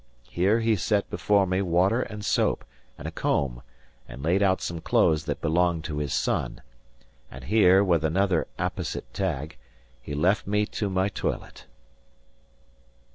Here 0.31 0.61
he 0.61 0.75
set 0.75 1.11
before 1.11 1.45
me 1.45 1.61
water 1.61 2.01
and 2.01 2.25
soap, 2.25 2.65
and 2.97 3.07
a 3.07 3.11
comb; 3.11 3.61
and 4.07 4.23
laid 4.23 4.41
out 4.41 4.59
some 4.59 4.81
clothes 4.81 5.25
that 5.25 5.41
belonged 5.41 5.83
to 5.83 5.99
his 5.99 6.11
son; 6.11 6.63
and 7.29 7.43
here, 7.43 7.83
with 7.83 8.03
another 8.03 8.47
apposite 8.57 9.13
tag, 9.13 9.57
he 10.01 10.15
left 10.15 10.47
me 10.47 10.65
to 10.65 10.89
my 10.89 11.07
toilet. 11.07 11.67